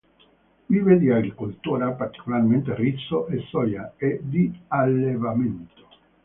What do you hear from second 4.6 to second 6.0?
allevamento.